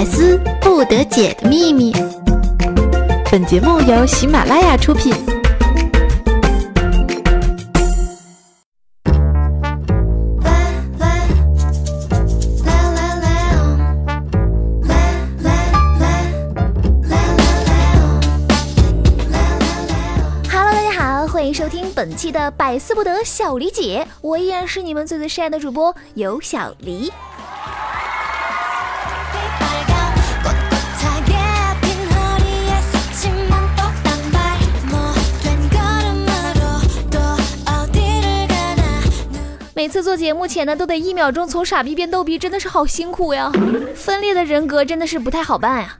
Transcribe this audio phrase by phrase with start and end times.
[0.00, 1.92] 百思不得解的秘密。
[3.30, 5.12] 本节目由喜马拉雅出品。
[20.50, 27.12] Hello，大家好，欢迎收听本期的百思不得小李姐，我依然是你们最最亲爱的主播有小黎。
[39.90, 43.50] 次做节目前呢，都得一秒钟从傻逼变逗逼，真的是好辛苦呀！
[43.94, 45.96] 分裂的人格真的是不太好办呀。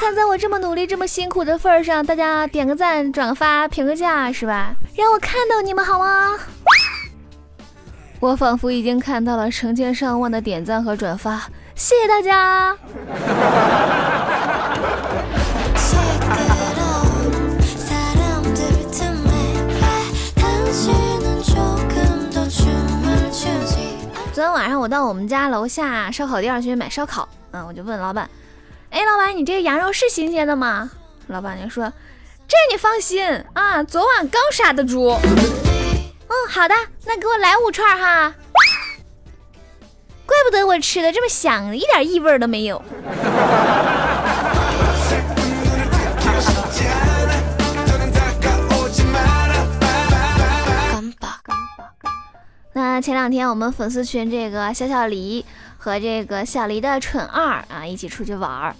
[0.00, 4.74] 看在我这么努力、这么辛苦的份上，大家点个赞、转个发、评个价，是吧？
[4.96, 6.30] 让我看到你们好吗？
[8.20, 12.76] 我仿佛已经看到了成千上万的点赞和转发，谢谢大家。
[24.84, 28.28] 我到我们家楼下烧烤店去买烧烤，嗯，我就问老板，
[28.90, 30.90] 哎，老板，你这个羊肉是新鲜的吗？
[31.28, 31.90] 老板就说，
[32.46, 35.18] 这你放心啊，昨晚刚杀的猪。
[35.22, 36.74] 嗯，好的，
[37.06, 38.34] 那给我来五串哈。
[40.26, 42.82] 怪不得我吃的这么香，一点异味都没有。
[53.04, 55.44] 前两天我们粉丝群这个小小黎
[55.76, 58.74] 和这个小黎的蠢二啊一起出去玩儿，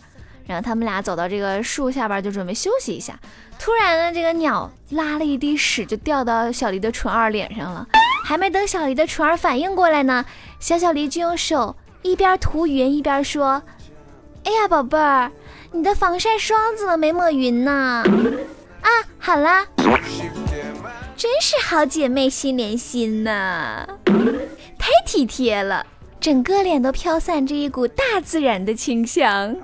[0.47, 3.21] 然后他们俩走到这个树下边就准备休息一下，
[3.59, 7.87] 突然呢这个鸟拉了一滴屎就掉到小黎的蠢二脸上了，
[8.25, 10.25] 还没等小黎的蠢二反应过来呢，
[10.59, 13.63] 小小黎就用手一边涂匀一边说
[14.45, 15.31] ：“哎呀宝贝儿，
[15.73, 18.03] 你的防晒霜怎么没抹匀呢？
[18.81, 19.67] 啊好啦。”
[21.15, 23.87] 真是好姐妹心连心呐，
[24.85, 25.87] 太体贴了，
[26.21, 29.57] 整个脸都飘散着一股大自然的清香。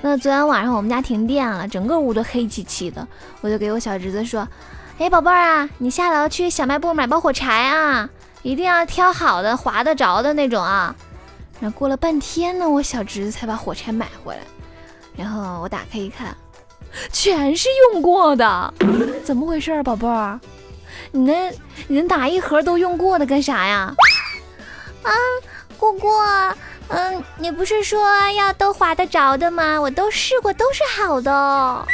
[0.00, 3.06] 那昨天晚上我们家停电了，整个屋都黑漆漆的，
[3.40, 4.46] 我就给我小侄子说
[4.98, 8.08] ：“哎，宝贝儿啊，你下楼去小卖部买包火柴啊，
[8.42, 10.94] 一定要挑好的、划得着的那种啊。”
[11.60, 14.40] 然后过了半天呢，我小侄子才把火柴买回来，
[15.16, 16.36] 然后我打开一看，
[17.12, 18.74] 全是用过的，
[19.24, 20.38] 怎么回事儿，宝贝儿？
[21.12, 21.50] 你那
[21.86, 23.94] 你那打一盒都用过的干啥呀？
[25.04, 25.12] 啊，
[25.78, 26.10] 果果。
[26.90, 28.00] 嗯，你不是说
[28.30, 29.78] 要都划得着的吗？
[29.78, 31.86] 我都试过，都是好的。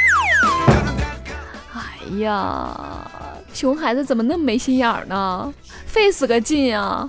[2.05, 3.11] 哎呀，
[3.53, 5.53] 熊孩子怎么那么没心眼儿呢？
[5.87, 7.09] 费死个劲啊！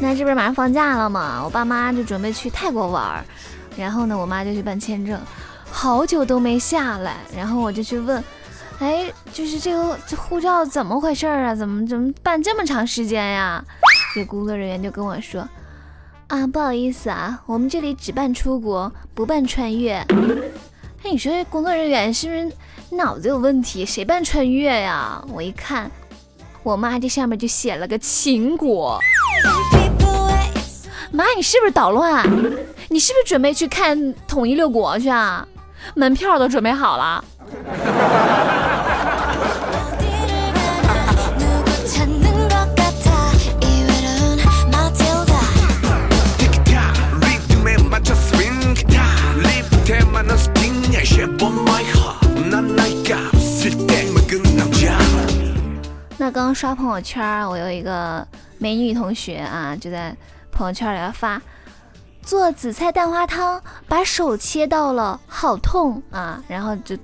[0.00, 3.24] 那这不是马上放假了吗，我爸妈就准备去泰国玩儿，
[3.76, 5.20] 然后呢，我妈就去办签证，
[5.70, 8.22] 好久都没下来，然后我就去问。
[8.78, 11.54] 哎，就是这个这护照怎么回事啊？
[11.54, 13.62] 怎么怎么办这么长时间呀？
[14.14, 15.46] 这工作人员就跟我说，
[16.28, 20.00] 啊，不好意思啊，我们这里只办出国，不办穿越。
[21.04, 23.86] 哎，你说这工作人员是不是脑子有问题？
[23.86, 25.24] 谁办穿越呀？
[25.32, 25.88] 我一看，
[26.64, 28.98] 我妈这上面就写了个秦国。
[31.12, 32.28] 妈，你是不是捣乱？
[32.88, 35.46] 你是不是准备去看统一六国去啊？
[35.94, 37.24] 门票都准备好了。
[56.58, 58.26] 刷朋友圈，我有一个
[58.58, 60.12] 美女同学啊，就在
[60.50, 61.40] 朋友圈里发
[62.20, 66.42] 做紫菜蛋花汤，把手切到了，好痛啊！
[66.48, 66.98] 然后就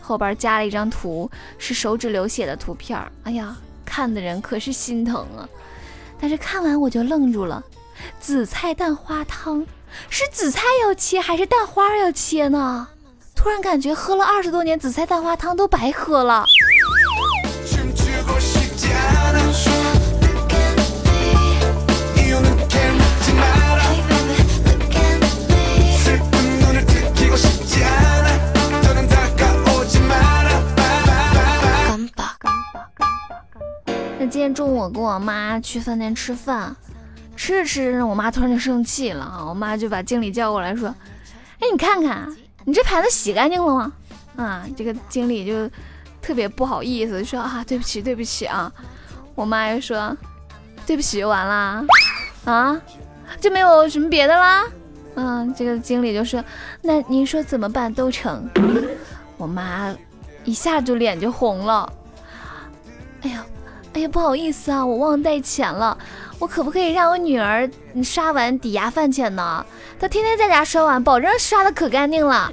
[0.00, 1.28] 后边加了一张图，
[1.58, 5.48] 是手指流血的图片哎呀，看的人可是心疼啊！
[6.20, 7.60] 但是看完我就愣住了，
[8.20, 9.66] 紫菜蛋花汤
[10.10, 12.86] 是紫菜要切还是蛋花要切呢？
[13.34, 16.46] 突然感觉喝了二十多年紫菜蛋花汤都白喝了。
[34.22, 36.76] 那今天中午我跟我妈去饭店吃饭，
[37.34, 39.44] 吃着吃着，我妈突然就生气了啊！
[39.44, 40.94] 我妈就把经理叫过来说
[41.58, 42.32] ：“哎，你看看，
[42.64, 43.92] 你这盘子洗干净了吗？”
[44.38, 45.68] 啊，这个经理就
[46.20, 48.72] 特别不好意思说：“啊，对不起，对不起啊。”
[49.34, 50.16] 我妈又说
[50.86, 51.84] ：“对不起，就完了
[52.44, 52.80] 啊，
[53.40, 54.62] 就没有什么别的啦。”
[55.16, 56.40] 嗯，这个经理就说
[56.80, 58.48] ：“那您说怎么办都成。”
[59.36, 59.92] 我妈
[60.44, 61.92] 一下就脸就红了。
[63.22, 63.44] 哎呀！
[63.94, 65.96] 哎呀，不好意思啊，我忘带钱了。
[66.38, 67.70] 我可不可以让我女儿
[68.02, 69.64] 刷碗抵押饭钱呢？
[70.00, 72.50] 她天天在家刷碗，保证刷的可干净了。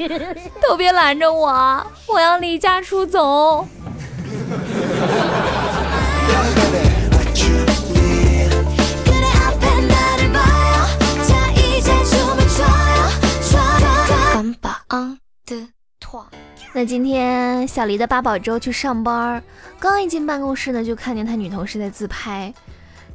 [0.60, 3.66] 都别拦着我，我要离家出走。
[16.74, 19.42] 那今天小黎的八宝粥去上班，
[19.78, 22.52] 刚一进办公室呢，就看见他女同事在自拍。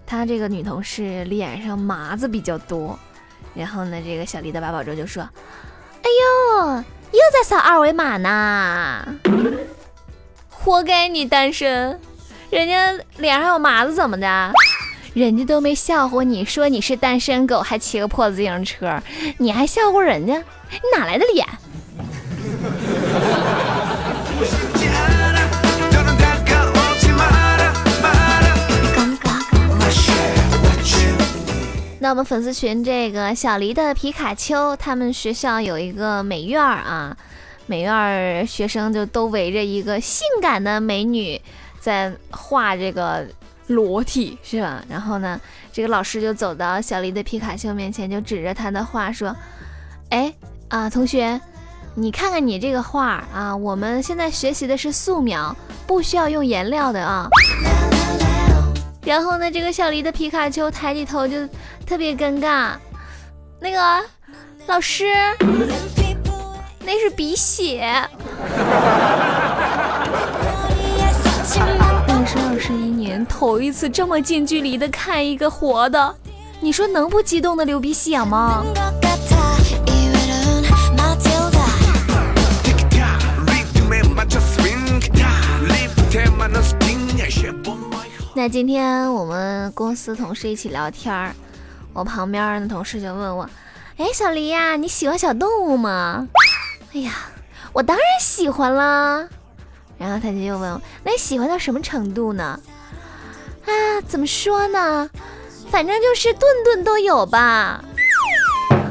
[0.05, 2.97] 他这个女同事脸上麻子比较多，
[3.55, 5.23] 然后呢，这个小黎的八宝粥就说
[6.03, 6.09] ：“哎
[6.61, 9.03] 呦，又在扫二维码呢，
[10.49, 11.99] 活该你单身，
[12.51, 14.53] 人家脸上有麻子怎么的？
[15.15, 19.01] 人家都没笑话你说你是单身狗，还骑个破自行车，
[19.39, 20.37] 你还笑话人家？
[20.69, 21.43] 你哪来的脸？”
[31.99, 37.17] 那我们粉丝群这个小黎的皮卡丘，他们学校有一个美院儿啊，
[37.65, 41.41] 美院儿学生就都围着一个性感的美女
[41.79, 43.27] 在画这个
[43.65, 44.83] 裸体，是吧？
[44.87, 45.41] 然后呢，
[45.73, 49.35] 这个老师就走到小黎的皮卡丘面前，就指着他的画说
[50.09, 50.31] ：“哎
[50.69, 51.39] 啊，同学。”
[51.99, 55.55] 你看看你这个画啊，我们现在学习的是素描，
[55.87, 57.27] 不需要用颜料的啊。
[59.07, 61.47] 然后呢，这个小黎的皮卡丘抬起头就
[61.85, 62.71] 特别尴尬。
[63.57, 64.03] 那个
[64.65, 65.05] 老师，
[66.81, 67.89] 那是鼻血。
[72.05, 76.13] 那是二十一年头一次这么近距离的看一个活的，
[76.59, 78.65] 你说能不激动的流鼻血吗？
[88.37, 91.33] 那今天我们公司同事一起聊天儿，
[91.91, 93.49] 我旁边的同事就问我
[93.97, 96.27] ：“哎，小黎呀，你喜欢小动物吗？”
[96.93, 97.13] 哎呀，
[97.73, 99.27] 我当然喜欢啦。
[99.97, 102.59] 然后他就又问我：“那你喜欢到什么程度呢？”
[103.65, 103.71] 啊，
[104.07, 105.09] 怎么说呢？
[105.71, 107.83] 反正就是顿顿都有吧。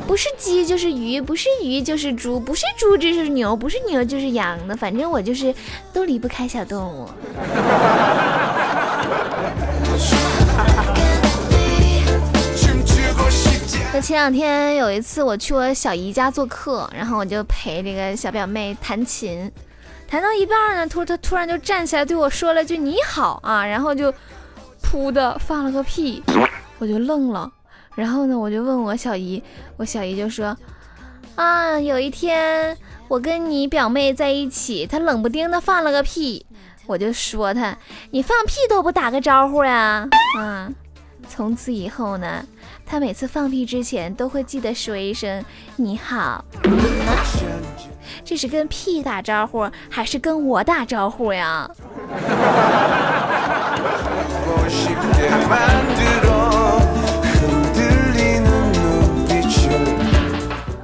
[0.08, 5.54] 不是鸡就是鱼，不是鱼就是猪，不是猪就是牛，不是牛就是羊的，反正我就是
[5.92, 7.08] 都离不开小动物。
[13.92, 19.50] 那前两天有一次我去我小姨家做客，然后我就陪这个小表妹弹琴，
[20.06, 24.12] 弹到一半呢，突她突然就站起来对我说了句你好啊，然后就
[24.82, 26.22] 噗的放了个屁，
[26.78, 27.50] 我就愣了。
[27.94, 29.42] 然后呢，我就问我小姨，
[29.78, 30.56] 我小姨就说
[31.34, 32.76] ：“啊，有一天
[33.08, 36.45] 我跟你表妹在一起，她冷不丁的放了个屁，
[36.86, 37.76] 我就说他，
[38.10, 40.08] 你放屁都不打个招呼呀？
[40.38, 40.70] 啊，
[41.28, 42.44] 从此以后呢，
[42.86, 45.44] 他每次放屁之前都会记得说一声
[45.76, 46.44] 你好。
[48.24, 51.68] 这是跟屁打招呼，还是跟我打招呼呀？”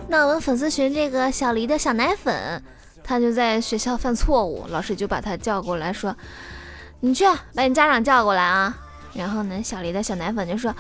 [0.09, 2.63] 那我们粉丝群这个小黎的小奶粉，
[3.05, 6.17] 他就在学校犯错误，老师就把他叫过来说
[7.01, 8.77] ：“你去把你家长叫过来啊。”
[9.15, 10.75] 然后呢，小黎的小奶粉就说：“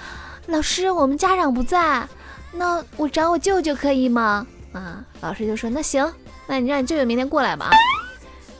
[0.46, 2.06] 老师，我们家长不在，
[2.52, 6.10] 那我找我舅舅可以吗？”啊，老师就说：“那行，
[6.46, 7.70] 那你让你舅舅明天过来吧。”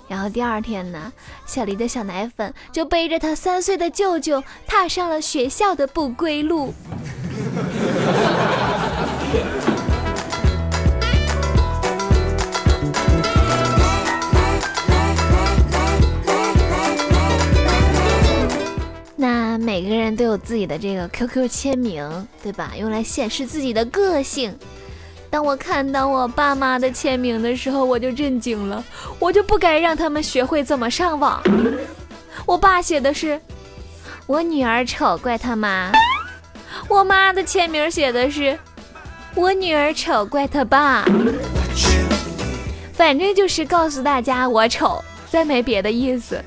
[0.08, 1.10] 然后第二天呢，
[1.46, 6.74] 小黎的小奶粉就背着他三岁的舅舅，踏上了学校的不归路。
[20.14, 22.72] 都有自己的这个 QQ 签名，对吧？
[22.76, 24.56] 用来显示自己的个性。
[25.30, 28.84] 当我看到我爸妈的签名的时候，我就震惊了。
[29.18, 31.42] 我就不该让他们学会怎么上网。
[32.44, 33.40] 我爸写的是
[34.26, 35.90] “我女儿丑，怪他妈”。
[36.88, 38.58] 我妈的签名写的是
[39.34, 41.04] “我女儿丑，怪他爸”。
[42.92, 46.42] 反正就是告诉大家我丑，再没别的意思。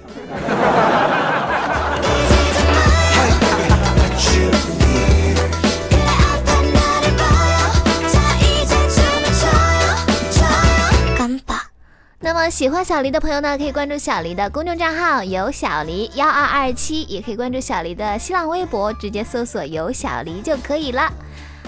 [12.20, 21.12] 那么喜欢小黎的朋友呢，可以关注小黎的公众账号“有小黎幺二二七”，也可以关注小黎的新浪微博，直接搜索“有小黎”就可以了。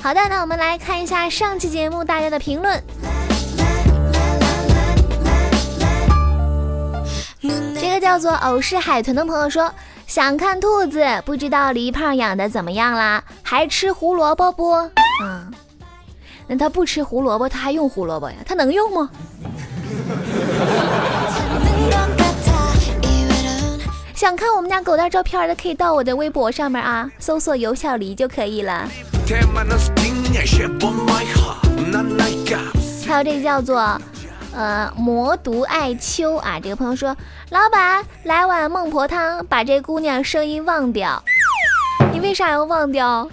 [0.01, 2.81] 好的，那我们来看一下上期节目大家的评论。
[7.79, 9.71] 这个叫做偶是海豚的朋友说
[10.07, 13.21] 想看兔子，不知道黎胖养的怎么样啦？
[13.43, 14.73] 还吃胡萝卜不？
[15.21, 15.51] 嗯，
[16.47, 18.37] 那他不吃胡萝卜，他还用胡萝卜呀？
[18.45, 19.09] 他能用吗？
[24.15, 28.89] 想看我们家狗蛋照片的，可以到我的微博上面啊，搜索有小黎就可以了。
[33.07, 34.01] 还有这个叫做
[34.53, 37.15] 呃魔毒爱秋啊，这个朋友说，
[37.51, 41.23] 老板来碗孟婆汤，把这姑娘声音忘掉。
[42.11, 43.29] 你为啥要忘掉？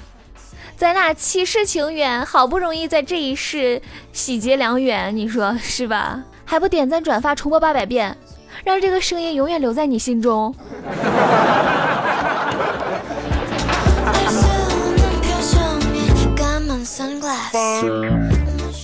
[0.77, 3.81] 咱俩七世情缘，好不容易在这一世
[4.13, 6.23] 喜结良缘，你说是吧？
[6.45, 8.17] 还不点赞转发重播八百遍，
[8.65, 10.55] 让这个声音永远留在你心中。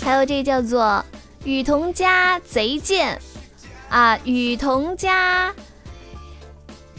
[0.02, 1.04] 还有这个叫做
[1.44, 3.20] 雨桐家贼贱
[3.88, 5.54] 啊，雨桐家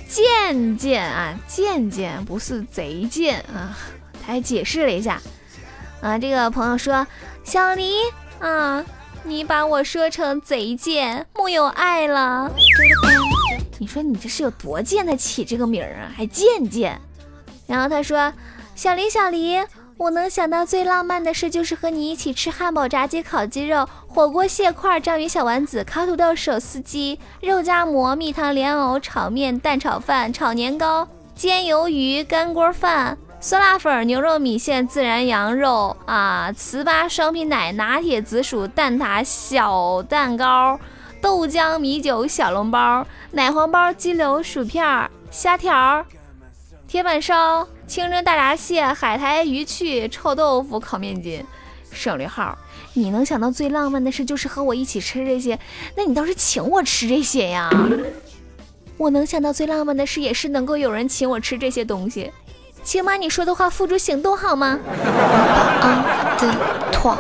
[0.07, 3.75] 贱贱啊，贱贱不是贼贱啊，
[4.25, 5.19] 他还解释了一下
[6.01, 6.17] 啊。
[6.17, 7.05] 这个朋友说
[7.43, 7.93] 小黎
[8.39, 8.83] 啊，
[9.23, 12.51] 你把我说成贼贱，木有爱了。
[13.77, 16.99] 你说你这是有多贱才起这个名儿啊，还贱贱。
[17.67, 18.31] 然后他说
[18.75, 19.59] 小黎小黎。
[19.97, 40.79] 我能想到最浪漫的事，就是和你一起吃汉堡、炸鸡、烤鸡肉、火锅、蟹块、章鱼小丸子、烤土豆、手撕鸡、肉夹馍、蜜糖莲藕、炒面、蛋炒饭、炒年糕、煎鱿鱼、干锅饭、酸辣粉、牛肉米线、孜然羊肉啊、糍粑、双皮奶、拿铁、紫薯、蛋挞、小蛋糕、
[41.19, 46.05] 豆浆、米酒、小笼包、奶黄包、鸡柳、薯片、虾条、
[46.87, 47.67] 铁板烧。
[47.87, 51.43] 清蒸大闸蟹、海苔、鱼翅、臭豆腐、烤面筋，
[51.91, 52.57] 省略号。
[52.93, 55.59] 你能想到最浪漫的事就是和我一起吃这些，
[55.97, 57.69] 那你倒是请我吃这些呀。
[58.95, 62.31] 我能想到最浪漫的事也是能够有人请我吃这些东西，
[62.83, 64.79] 请把你说的话付诸行动好吗？
[65.81, 66.53] 啊的
[66.91, 67.15] 妥。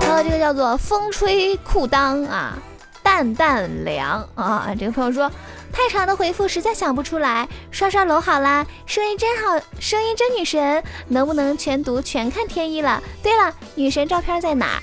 [0.00, 2.58] 还有这个叫做风吹裤裆啊。
[3.02, 4.74] 淡淡凉啊！
[4.78, 5.30] 这个朋友说
[5.70, 13.00] 太长的回复实在想不出来，刷刷楼好啦，声音真好，声音真女神，能不能全读全看天意了？
[13.22, 14.82] 对了，女神照片在哪？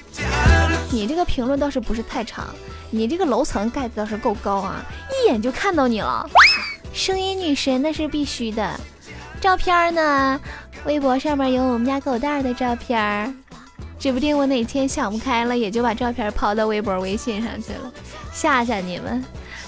[0.92, 2.46] 你这个评论倒是不是太长，
[2.94, 6.30] 你这个楼层盖的倒是够高啊，一眼就看到你了。
[6.94, 8.78] 声音女神那是必须的，
[9.40, 10.40] 照片呢？
[10.84, 13.34] 微博上面有我们家狗蛋儿的照片，
[13.98, 17.92] 指不定我哪天想不开了，也就把照片抛到微博、微信上去了。
[18.34, 19.24] 吓吓你们，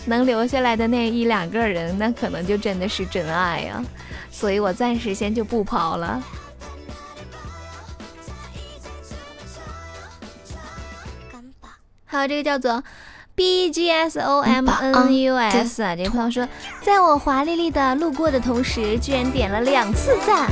[0.05, 3.81] 能留下来的那一两个人，那可能就真的是真爱呀。
[4.31, 6.21] 所以我暂时先就不抛了。
[12.05, 12.83] 还有这个叫做
[13.35, 16.47] B G S O M N U S 啊，这朋友说，
[16.83, 20.47] 在我华丽丽的路过的同时，居然点了两次赞，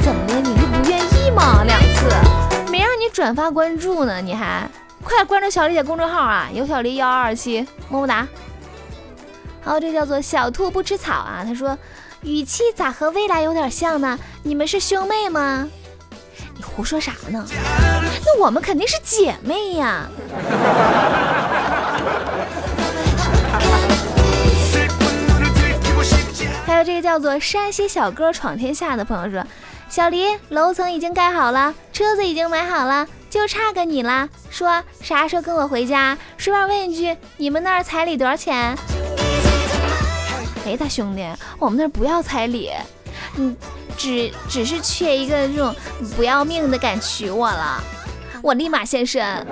[0.00, 0.40] 怎么的？
[0.40, 1.64] 你是不愿意吗？
[1.64, 4.68] 两次，没让你转发关注呢，你还？
[5.02, 6.48] 快关注小丽姐公众号啊！
[6.52, 8.26] 有小丽幺二二七，么么哒。
[9.60, 11.76] 还有这叫做小兔不吃草啊，他说
[12.22, 14.16] 语气咋和未来有点像呢？
[14.44, 15.68] 你们是兄妹吗？
[16.64, 17.44] 胡说啥呢？
[18.24, 20.08] 那我们肯定是姐妹呀。
[26.66, 29.46] 还有这个叫做山西小哥闯天下的朋友说，
[29.88, 33.06] 小黎楼层已经盖好了，车子已经买好了。
[33.30, 34.28] 就差个你啦！
[34.48, 36.16] 说啥时候跟我回家？
[36.36, 38.78] 顺便问一句，你们那儿彩礼多少钱？
[40.64, 41.26] 哎，大兄弟，
[41.58, 42.70] 我们那儿不要彩礼，
[43.36, 43.56] 嗯，
[43.96, 45.74] 只只是缺一个这种
[46.16, 47.82] 不要命的敢娶我了，
[48.42, 49.24] 我立马现身。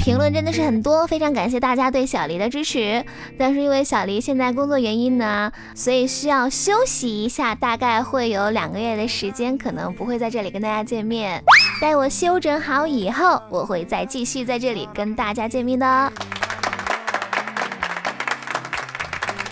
[0.00, 3.04] 评论真的是很多，非常感谢大家对小黎的支持。
[3.36, 11.42] 但是因为小黎现在工作原因呢，所以需要休息一下，大概会有两个月的时间，可能不会在这里跟大家见面。
[11.80, 16.12] 待我修整好以后我会再继续在这里跟大家见面的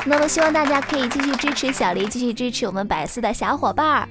[0.04, 4.08] 那么希望大家可以继续支持小黎继续支持我们百思的小伙伴儿。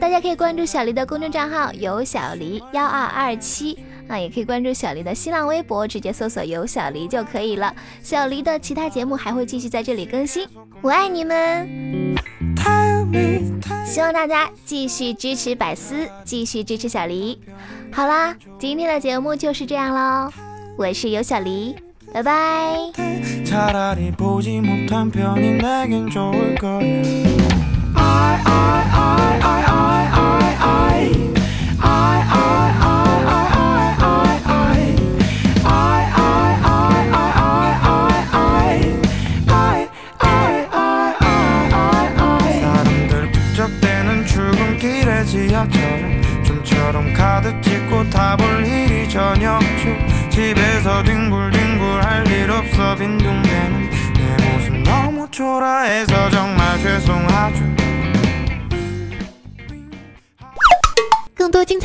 [0.00, 3.78] 大家可以关注小黎的公众账号有小黎幺二二七
[4.08, 7.72] 啊也可以关注小黎的新浪微博直接搜索有小黎就可以了。
[8.02, 10.48] 小黎的其他节目还会继续在这里更新。
[10.80, 11.97] 我爱你们。
[13.84, 17.40] 希望大家继续支持百思继续支持小黎。
[17.92, 20.30] 好啦今天的节目就是这样喽
[20.76, 21.74] 我是尤小黎
[22.12, 22.76] 拜拜。